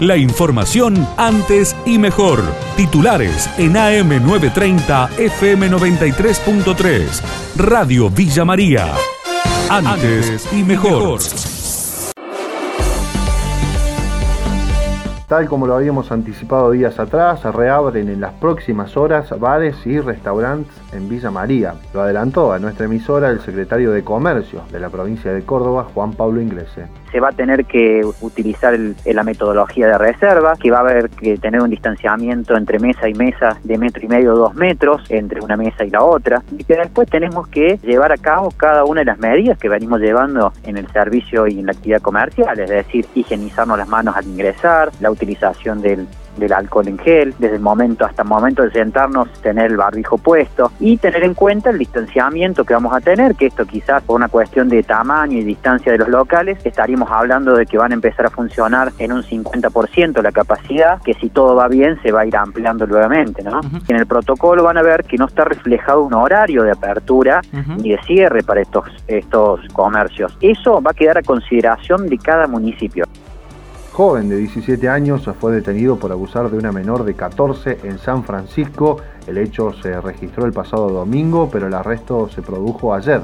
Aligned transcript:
La 0.00 0.16
información 0.16 1.06
antes 1.16 1.76
y 1.86 1.98
mejor. 1.98 2.42
Titulares 2.76 3.48
en 3.58 3.74
AM930 3.74 5.10
FM93.3. 5.10 7.22
Radio 7.56 8.10
Villa 8.10 8.44
María. 8.44 8.92
Antes 9.70 10.52
y 10.52 10.64
mejor. 10.64 11.20
Tal 15.28 15.48
como 15.48 15.68
lo 15.68 15.76
habíamos 15.76 16.10
anticipado 16.10 16.72
días 16.72 16.98
atrás, 16.98 17.44
reabren 17.44 18.08
en 18.08 18.20
las 18.20 18.32
próximas 18.34 18.96
horas 18.96 19.30
bares 19.38 19.76
y 19.86 20.00
restaurantes 20.00 20.74
en 20.92 21.08
Villa 21.08 21.30
María. 21.30 21.76
Lo 21.94 22.02
adelantó 22.02 22.52
a 22.52 22.58
nuestra 22.58 22.86
emisora 22.86 23.30
el 23.30 23.38
secretario 23.40 23.92
de 23.92 24.02
Comercio 24.02 24.62
de 24.72 24.80
la 24.80 24.90
provincia 24.90 25.32
de 25.32 25.44
Córdoba, 25.44 25.86
Juan 25.94 26.14
Pablo 26.14 26.40
Inglese. 26.40 26.88
Se 27.14 27.20
va 27.20 27.28
a 27.28 27.32
tener 27.32 27.64
que 27.66 28.00
utilizar 28.22 28.76
la 29.04 29.22
metodología 29.22 29.86
de 29.86 29.98
reserva, 29.98 30.56
que 30.60 30.72
va 30.72 30.78
a 30.78 30.80
haber 30.80 31.10
que 31.10 31.38
tener 31.38 31.60
un 31.60 31.70
distanciamiento 31.70 32.56
entre 32.56 32.80
mesa 32.80 33.08
y 33.08 33.14
mesa 33.14 33.56
de 33.62 33.78
metro 33.78 34.04
y 34.04 34.08
medio, 34.08 34.34
dos 34.34 34.56
metros, 34.56 35.00
entre 35.10 35.40
una 35.40 35.56
mesa 35.56 35.84
y 35.84 35.90
la 35.90 36.02
otra, 36.02 36.42
y 36.58 36.64
que 36.64 36.74
después 36.74 37.08
tenemos 37.08 37.46
que 37.46 37.78
llevar 37.84 38.10
a 38.10 38.16
cabo 38.16 38.50
cada 38.56 38.84
una 38.84 39.02
de 39.02 39.04
las 39.04 39.20
medidas 39.20 39.56
que 39.58 39.68
venimos 39.68 40.00
llevando 40.00 40.52
en 40.64 40.76
el 40.76 40.88
servicio 40.88 41.46
y 41.46 41.60
en 41.60 41.66
la 41.66 41.72
actividad 41.72 42.02
comercial, 42.02 42.58
es 42.58 42.68
decir, 42.68 43.06
higienizarnos 43.14 43.78
las 43.78 43.86
manos 43.88 44.16
al 44.16 44.26
ingresar, 44.26 44.90
la 44.98 45.12
utilización 45.12 45.82
del, 45.82 46.08
del 46.36 46.52
alcohol 46.52 46.88
en 46.88 46.98
gel, 46.98 47.34
desde 47.38 47.56
el 47.56 47.62
momento 47.62 48.04
hasta 48.04 48.22
el 48.22 48.28
momento 48.28 48.62
de 48.62 48.70
sentarnos, 48.70 49.28
tener 49.40 49.70
el 49.70 49.76
barbijo 49.76 50.18
puesto 50.18 50.72
y 50.80 50.96
tener 50.96 51.24
en 51.24 51.34
cuenta 51.34 51.70
el 51.70 51.78
distanciamiento 51.78 52.64
que 52.64 52.74
vamos 52.74 52.94
a 52.94 53.00
tener, 53.00 53.34
que 53.34 53.46
esto 53.46 53.64
quizás 53.64 54.02
por 54.02 54.16
una 54.16 54.28
cuestión 54.28 54.68
de 54.68 54.82
tamaño 54.82 55.38
y 55.38 55.44
distancia 55.44 55.92
de 55.92 55.98
los 55.98 56.08
locales, 56.08 56.58
estaríamos 56.64 57.10
hablando 57.10 57.54
de 57.54 57.66
que 57.66 57.78
van 57.78 57.92
a 57.92 57.94
empezar 57.94 58.26
a 58.26 58.30
funcionar 58.30 58.92
en 58.98 59.12
un 59.12 59.22
50% 59.22 60.22
la 60.22 60.32
capacidad, 60.32 61.00
que 61.02 61.14
si 61.14 61.30
todo 61.30 61.54
va 61.54 61.68
bien 61.68 62.00
se 62.02 62.12
va 62.12 62.22
a 62.22 62.26
ir 62.26 62.36
ampliando 62.36 62.86
nuevamente, 62.86 63.42
¿no? 63.42 63.60
En 63.88 63.96
el 63.96 64.06
protocolo 64.06 64.62
van 64.62 64.78
a 64.78 64.82
ver 64.82 65.04
que 65.04 65.16
no 65.16 65.26
está 65.26 65.44
reflejado 65.44 66.02
un 66.02 66.14
horario 66.14 66.62
de 66.62 66.72
apertura 66.72 67.40
ni 67.78 67.90
de 67.90 67.98
cierre 68.02 68.42
para 68.42 68.60
estos, 68.60 68.84
estos 69.06 69.60
comercios. 69.72 70.36
Eso 70.40 70.82
va 70.82 70.90
a 70.90 70.94
quedar 70.94 71.18
a 71.18 71.22
consideración 71.22 72.08
de 72.08 72.18
cada 72.18 72.46
municipio 72.46 73.04
joven 73.94 74.28
de 74.28 74.38
17 74.38 74.88
años 74.88 75.22
fue 75.38 75.52
detenido 75.52 75.96
por 75.96 76.10
abusar 76.10 76.50
de 76.50 76.58
una 76.58 76.72
menor 76.72 77.04
de 77.04 77.14
14 77.14 77.78
en 77.84 78.00
San 78.00 78.24
Francisco. 78.24 78.96
El 79.28 79.38
hecho 79.38 79.72
se 79.72 80.00
registró 80.00 80.46
el 80.46 80.52
pasado 80.52 80.88
domingo, 80.88 81.48
pero 81.48 81.68
el 81.68 81.74
arresto 81.74 82.28
se 82.28 82.42
produjo 82.42 82.92
ayer. 82.92 83.22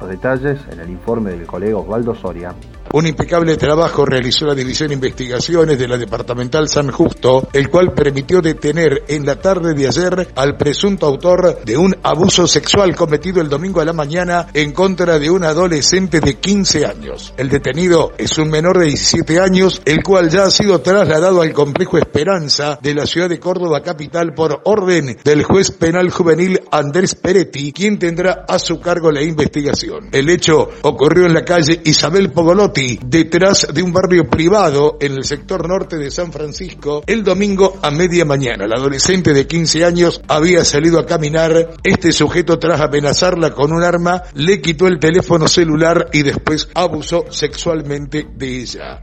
Los 0.00 0.08
detalles 0.08 0.60
en 0.72 0.80
el 0.80 0.88
informe 0.88 1.32
del 1.32 1.46
colega 1.46 1.76
Osvaldo 1.76 2.14
Soria. 2.14 2.54
Un 2.90 3.06
impecable 3.06 3.58
trabajo 3.58 4.06
realizó 4.06 4.46
la 4.46 4.54
División 4.54 4.88
de 4.88 4.94
Investigaciones 4.94 5.78
de 5.78 5.86
la 5.86 5.98
Departamental 5.98 6.70
San 6.70 6.90
Justo, 6.90 7.46
el 7.52 7.68
cual 7.68 7.92
permitió 7.92 8.40
detener 8.40 9.04
en 9.08 9.26
la 9.26 9.36
tarde 9.36 9.74
de 9.74 9.86
ayer 9.86 10.28
al 10.34 10.56
presunto 10.56 11.04
autor 11.04 11.62
de 11.66 11.76
un 11.76 11.94
abuso 12.02 12.46
sexual 12.46 12.96
cometido 12.96 13.42
el 13.42 13.50
domingo 13.50 13.82
a 13.82 13.84
la 13.84 13.92
mañana 13.92 14.46
en 14.54 14.72
contra 14.72 15.18
de 15.18 15.30
un 15.30 15.44
adolescente 15.44 16.20
de 16.20 16.36
15 16.36 16.86
años. 16.86 17.34
El 17.36 17.50
detenido 17.50 18.12
es 18.16 18.38
un 18.38 18.48
menor 18.48 18.78
de 18.78 18.86
17 18.86 19.38
años, 19.38 19.82
el 19.84 20.02
cual 20.02 20.30
ya 20.30 20.44
ha 20.44 20.50
sido 20.50 20.80
trasladado 20.80 21.42
al 21.42 21.52
complejo 21.52 21.98
Esperanza 21.98 22.78
de 22.80 22.94
la 22.94 23.04
ciudad 23.04 23.28
de 23.28 23.38
Córdoba 23.38 23.82
capital 23.82 24.32
por 24.32 24.62
orden 24.64 25.18
del 25.22 25.42
juez 25.42 25.72
penal 25.72 26.10
juvenil 26.10 26.62
Andrés 26.70 27.14
Peretti, 27.16 27.70
quien 27.70 27.98
tendrá 27.98 28.46
a 28.48 28.58
su 28.58 28.80
cargo 28.80 29.12
la 29.12 29.22
investigación. 29.22 30.08
El 30.10 30.30
hecho 30.30 30.70
ocurrió 30.82 31.26
en 31.26 31.34
la 31.34 31.44
calle 31.44 31.82
Isabel 31.84 32.32
Pogolotti 32.32 32.77
detrás 33.02 33.66
de 33.72 33.82
un 33.82 33.92
barrio 33.92 34.28
privado 34.28 34.96
en 35.00 35.12
el 35.12 35.24
sector 35.24 35.68
norte 35.68 35.96
de 35.96 36.10
San 36.10 36.32
Francisco, 36.32 37.02
el 37.06 37.24
domingo 37.24 37.78
a 37.82 37.90
media 37.90 38.24
mañana. 38.24 38.66
La 38.66 38.76
adolescente 38.76 39.32
de 39.32 39.46
15 39.46 39.84
años 39.84 40.22
había 40.28 40.64
salido 40.64 40.98
a 40.98 41.06
caminar. 41.06 41.74
Este 41.82 42.12
sujeto, 42.12 42.58
tras 42.58 42.80
amenazarla 42.80 43.50
con 43.50 43.72
un 43.72 43.82
arma, 43.82 44.22
le 44.34 44.60
quitó 44.60 44.86
el 44.86 44.98
teléfono 44.98 45.48
celular 45.48 46.08
y 46.12 46.22
después 46.22 46.68
abusó 46.74 47.26
sexualmente 47.30 48.26
de 48.36 48.60
ella 48.60 49.02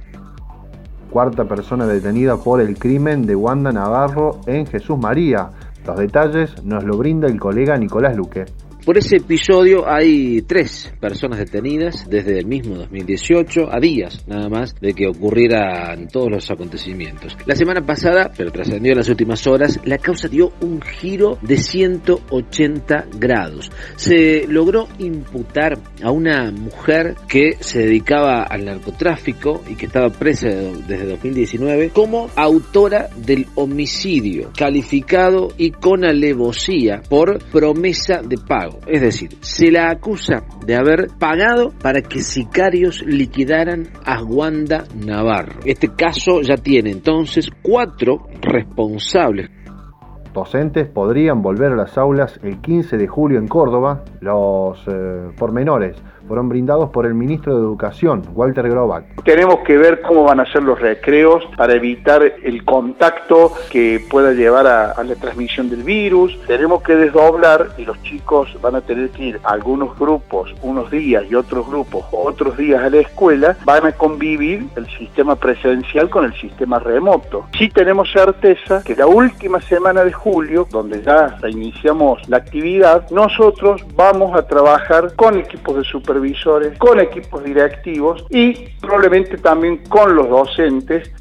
cuarta 1.16 1.46
persona 1.46 1.88
detenida 1.88 2.36
por 2.36 2.59
el 2.59 2.78
crimen 2.78 3.25
de 3.25 3.38
Wanda 3.38 3.72
Navarro 3.72 4.42
en 4.47 4.66
Jesús 4.66 4.97
María. 4.97 5.50
Los 5.88 5.96
detalles 5.96 6.62
nos 6.66 6.84
lo 6.84 6.97
brinda 6.97 7.30
el 7.30 7.40
colega 7.40 7.78
Nicolás 7.78 8.18
Luque. 8.18 8.44
Por 8.85 9.00
ese 9.00 9.16
episodio 9.16 9.90
hay 9.91 10.44
tres 10.44 10.94
personas 11.01 11.40
detenidas 11.40 12.07
desde 12.07 12.38
el 12.38 12.46
mismo 12.46 12.75
2018, 12.75 13.73
a 13.73 13.79
días 13.79 14.23
nada 14.28 14.47
más 14.47 14.75
de 14.79 14.94
que 14.94 15.07
ocurrieran 15.07 16.07
todos 16.07 16.29
los 16.29 16.51
acontecimientos. 16.51 17.35
La 17.47 17.56
semana 17.56 17.84
pasada, 17.84 18.31
pero 18.38 18.51
trascendió 18.51 18.91
en 18.91 19.00
las 19.00 19.09
últimas 19.09 19.47
horas, 19.47 19.79
la 19.85 19.97
causa 19.97 20.28
dio 20.28 20.53
un 20.62 20.84
giro 20.84 21.40
de 21.41 21.57
180 21.57 23.07
grados. 23.18 23.72
Se 23.95 24.45
logró 24.47 24.88
imputar 25.00 25.79
a 26.03 26.12
una 26.12 26.51
mujer 26.51 27.16
que 27.28 27.57
se 27.62 27.79
dedicaba 27.79 28.44
al 28.44 28.66
narcotráfico 28.66 29.63
y 29.68 29.74
que 29.74 29.88
estaba 29.88 30.12
presa 30.12 30.47
desde 30.47 31.07
2019 31.07 31.90
como 31.90 32.29
autora 32.35 33.09
del 33.18 33.47
homicidio, 33.56 34.51
calificado 34.56 35.47
y 35.57 35.72
con 35.72 36.06
alevosía 36.06 37.01
por 37.09 37.40
promesa 37.45 38.22
de 38.22 38.38
pago. 38.38 38.75
Es 38.88 39.02
decir, 39.02 39.38
se 39.41 39.72
la 39.72 39.90
acusa 39.90 40.44
de 40.66 40.75
haber 40.75 41.08
pagado 41.19 41.72
para 41.81 42.02
que 42.02 42.22
sicarios 42.22 43.03
liquidaran 43.06 43.88
a 44.06 44.24
Wanda 44.24 44.86
Navarro. 44.96 45.59
Este 45.66 45.90
caso 45.96 46.41
ya 46.41 46.56
tiene 46.56 46.91
entonces 46.91 47.50
cuatro 47.62 48.28
responsables 48.41 49.50
docentes 50.36 50.88
podrían 50.88 51.41
volver 51.41 51.72
a 51.72 51.75
las 51.75 51.97
aulas 51.97 52.40
el 52.44 52.62
15 52.62 52.97
de 52.97 53.08
julio 53.08 53.40
en 53.40 53.47
Córdoba. 53.47 54.03
Los 54.19 54.86
eh, 54.88 55.31
pormenores 55.40 55.96
fueron 56.28 56.50
brindados 56.50 56.90
por 56.90 57.06
el 57.06 57.13
ministro 57.13 57.56
de 57.56 57.62
Educación, 57.62 58.24
Walter 58.34 58.68
Grobac. 58.69 59.24
Tenemos 59.24 59.59
que 59.59 59.78
ver 59.78 60.02
cómo 60.02 60.24
van 60.24 60.40
a 60.40 60.52
ser 60.52 60.63
los 60.63 60.80
recreos 60.80 61.44
para 61.58 61.74
evitar 61.74 62.24
el 62.44 62.63
contacto 62.66 63.52
que 63.72 64.03
pueda 64.09 64.34
llevar 64.34 64.68
a, 64.68 65.03
la 65.03 65.16
transmisión 65.16 65.69
del 65.69 65.84
virus. 65.84 66.38
Tenemos 66.47 66.81
que 66.81 66.96
desdoblar 66.96 67.69
y 67.78 67.86
los 67.86 68.02
chicos 68.03 68.58
van 68.62 68.75
a 68.75 68.81
tener 68.81 69.09
que 69.09 69.24
ir 69.25 69.40
a 69.44 69.52
algunos 69.52 69.97
grupos 69.97 70.53
unos 70.62 70.90
días 70.90 71.24
y 71.30 71.36
otros 71.36 71.68
grupos 71.68 72.06
otros 72.12 72.57
días 72.57 72.84
a 72.84 72.90
la 72.90 72.97
escuela. 72.97 73.57
Van 73.66 73.86
a 73.86 73.92
convivir 73.92 74.68
el 74.75 74.88
sistema 74.97 75.36
presencial 75.36 76.09
con 76.09 76.25
el 76.25 76.34
sistema 76.34 76.80
remoto. 76.80 77.46
Sí 77.57 77.69
tenemos 77.69 78.12
certeza 78.12 78.81
que 78.84 78.96
la 78.96 79.07
última 79.07 79.62
semana 79.62 80.03
de 80.03 80.12
julio, 80.12 80.68
donde 80.72 81.02
ya 81.02 81.38
iniciamos 81.47 82.28
la 82.28 82.38
actividad, 82.38 83.09
nosotros 83.12 83.86
vamos 83.96 84.36
a 84.36 84.47
trabajar 84.47 85.16
con 85.16 85.38
equipos 85.38 85.78
de 85.78 85.84
super 85.84 86.15
con 86.78 87.00
equipos 87.00 87.44
directivos 87.44 88.26
y 88.30 88.70
probablemente 88.81 89.38
también 89.38 89.78
con 89.90 90.16
los 90.16 90.30
docentes. 90.30 91.12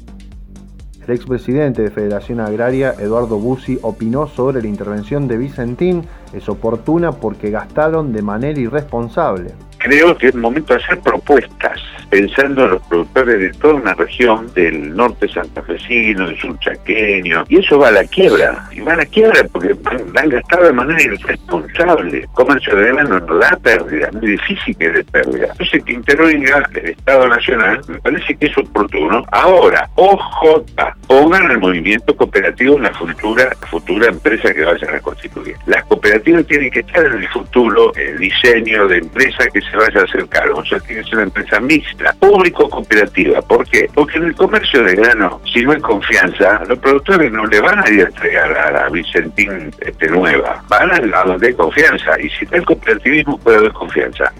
El 1.07 1.13
expresidente 1.13 1.83
de 1.83 1.91
Federación 1.91 2.39
Agraria, 2.39 2.95
Eduardo 2.99 3.37
Bussi, 3.37 3.77
opinó 3.83 4.27
sobre 4.27 4.61
la 4.61 4.67
intervención 4.67 5.27
de 5.27 5.37
Vicentín. 5.37 6.03
Es 6.33 6.49
oportuna 6.49 7.11
porque 7.11 7.51
gastaron 7.51 8.11
de 8.11 8.23
manera 8.23 8.59
irresponsable 8.59 9.53
creo 9.85 10.17
que 10.17 10.27
es 10.29 10.35
momento 10.35 10.73
de 10.73 10.83
hacer 10.83 10.99
propuestas, 10.99 11.79
pensando 12.09 12.65
en 12.65 12.71
los 12.71 12.81
productores 12.87 13.39
de 13.39 13.51
toda 13.59 13.75
una 13.75 13.93
región, 13.93 14.51
del 14.53 14.95
norte 14.95 15.27
santafesino, 15.27 16.27
del 16.27 16.39
sur 16.39 16.57
chaqueño, 16.59 17.45
y 17.49 17.59
eso 17.59 17.77
va 17.77 17.89
a 17.89 17.91
la 17.91 18.03
quiebra, 18.05 18.67
y 18.71 18.79
va 18.79 18.93
a 18.93 18.97
la 18.97 19.05
quiebra 19.05 19.43
porque 19.51 19.75
han 20.15 20.29
gastado 20.29 20.65
de 20.65 20.73
manera 20.73 21.03
irresponsable. 21.03 22.27
Comercio 22.33 22.75
de 22.75 22.93
grano 22.93 23.19
no 23.19 23.37
da 23.37 23.57
pérdida, 23.61 24.09
muy 24.13 24.31
difícil 24.31 24.75
que 24.77 24.89
dé 24.89 25.03
pérdida. 25.03 25.47
Entonces 25.51 25.83
que 25.83 25.93
intervenga 25.93 26.67
el 26.73 26.89
Estado 26.89 27.27
Nacional, 27.27 27.81
me 27.87 27.99
parece 27.99 28.35
que 28.35 28.47
es 28.47 28.57
oportuno. 28.57 29.23
Ahora, 29.31 29.87
OJ, 29.95 30.65
pongan 31.07 31.51
el 31.51 31.59
movimiento 31.59 32.15
cooperativo 32.15 32.77
en 32.77 32.83
la 32.83 32.93
futura, 32.93 33.51
futura 33.69 34.07
empresa 34.07 34.51
que 34.51 34.63
vayan 34.63 34.95
a 34.95 34.99
constituir. 34.99 35.55
Las 35.67 35.83
cooperativas 35.85 36.45
tienen 36.47 36.71
que 36.71 36.79
estar 36.79 37.05
en 37.05 37.13
el 37.13 37.27
futuro, 37.29 37.93
el 37.95 38.17
diseño 38.17 38.87
de 38.87 38.97
empresas 38.97 39.47
que 39.53 39.61
se 39.61 39.74
vaya 39.75 40.01
a 40.01 40.03
hacer 40.03 40.27
cargo. 40.27 40.59
O 40.59 40.65
sea, 40.65 40.79
tiene 40.79 41.01
que 41.01 41.09
ser 41.09 41.15
una 41.15 41.23
empresa 41.23 41.59
mixta, 41.59 42.13
público-cooperativa. 42.19 43.41
¿Por 43.41 43.67
qué? 43.67 43.89
Porque 43.93 44.17
en 44.17 44.25
el 44.25 44.35
comercio 44.35 44.83
de 44.83 44.95
grano, 44.95 45.41
si 45.51 45.63
no 45.63 45.71
hay 45.71 45.81
confianza, 45.81 46.63
los 46.67 46.79
productores 46.79 47.31
no 47.31 47.45
le 47.45 47.61
van 47.61 47.79
a 47.85 47.89
ir 47.89 48.01
a 48.01 48.07
entregar 48.07 48.57
a 48.57 48.71
la 48.71 48.89
Vicentín 48.89 49.71
este, 49.79 50.07
nueva. 50.09 50.63
Van 50.69 50.91
a, 50.91 51.23
donde 51.23 51.47
hay 51.47 51.53
confianza. 51.53 52.19
Y 52.19 52.29
si 52.29 52.45
está 52.45 52.57
el 52.57 52.65
cooperativismo, 52.65 53.37
puede 53.37 53.57
haber 53.57 53.73
confianza. 53.73 54.31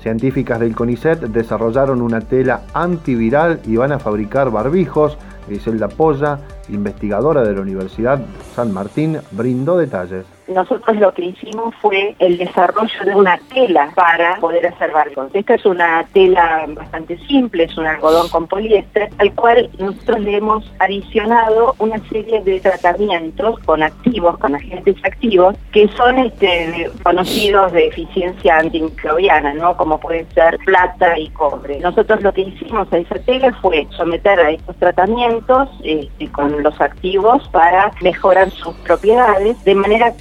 Científicas 0.00 0.60
del 0.60 0.74
CONICET 0.74 1.20
desarrollaron 1.20 2.00
una 2.00 2.20
tela 2.20 2.62
antiviral 2.72 3.60
y 3.66 3.76
van 3.76 3.92
a 3.92 3.98
fabricar 3.98 4.50
barbijos. 4.50 5.18
Griselda 5.46 5.88
Polla, 5.88 6.38
investigadora 6.68 7.42
de 7.42 7.54
la 7.54 7.60
Universidad 7.60 8.20
San 8.54 8.72
Martín, 8.72 9.18
brindó 9.32 9.76
detalles 9.76 10.24
nosotros 10.50 10.96
lo 10.96 11.12
que 11.14 11.26
hicimos 11.26 11.74
fue 11.80 12.14
el 12.18 12.38
desarrollo 12.38 13.04
de 13.04 13.14
una 13.14 13.38
tela 13.52 13.92
para 13.94 14.36
poder 14.36 14.66
hacer 14.66 14.90
barcos. 14.90 15.30
Esta 15.32 15.54
es 15.54 15.64
una 15.64 16.04
tela 16.12 16.64
bastante 16.68 17.18
simple, 17.26 17.64
es 17.64 17.76
un 17.78 17.86
algodón 17.86 18.28
con 18.28 18.46
poliéster, 18.46 19.08
al 19.18 19.34
cual 19.34 19.70
nosotros 19.78 20.20
le 20.20 20.36
hemos 20.36 20.70
adicionado 20.78 21.74
una 21.78 21.98
serie 22.08 22.40
de 22.42 22.60
tratamientos 22.60 23.58
con 23.60 23.82
activos, 23.82 24.38
con 24.38 24.54
agentes 24.54 24.96
activos, 25.04 25.56
que 25.72 25.88
son 25.88 26.18
este, 26.18 26.90
conocidos 27.02 27.72
de 27.72 27.86
eficiencia 27.88 28.58
antimicrobiana, 28.58 29.54
¿no? 29.54 29.76
Como 29.76 29.98
pueden 29.98 30.28
ser 30.34 30.58
plata 30.64 31.18
y 31.18 31.28
cobre. 31.30 31.80
Nosotros 31.80 32.22
lo 32.22 32.32
que 32.32 32.42
hicimos 32.42 32.92
a 32.92 32.98
esa 32.98 33.16
tela 33.20 33.52
fue 33.60 33.86
someter 33.90 34.38
a 34.40 34.50
estos 34.50 34.76
tratamientos 34.76 35.68
este, 35.84 36.28
con 36.28 36.62
los 36.62 36.80
activos 36.80 37.48
para 37.48 37.92
mejorar 38.00 38.50
sus 38.50 38.74
propiedades, 38.78 39.62
de 39.64 39.74
manera 39.74 40.12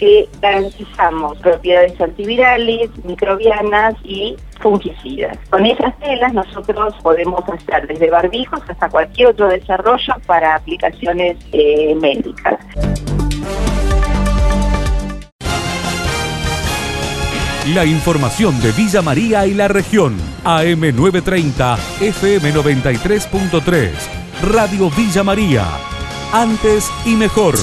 garantizamos 0.42 1.38
propiedades 1.40 2.00
antivirales, 2.00 2.90
microbianas 3.04 3.96
y 4.04 4.36
fungicidas. 4.60 5.38
Con 5.50 5.66
esas 5.66 5.98
telas 6.00 6.34
nosotros 6.34 6.96
podemos 7.02 7.44
hacer 7.50 7.88
desde 7.88 8.10
barbijos 8.10 8.62
hasta 8.68 8.90
cualquier 8.90 9.30
otro 9.30 9.48
desarrollo 9.48 10.14
para 10.26 10.56
aplicaciones 10.56 11.38
eh, 11.52 11.96
médicas. 11.96 12.60
La 17.74 17.86
información 17.86 18.60
de 18.62 18.72
Villa 18.72 19.04
María 19.04 19.46
y 19.46 19.54
la 19.54 19.68
región. 19.68 20.18
AM930, 20.44 21.78
FM93.3. 22.00 23.92
Radio 24.42 24.90
Villa 24.90 25.24
María. 25.24 25.68
Antes 26.34 26.90
y 27.06 27.16
mejor. 27.16 27.56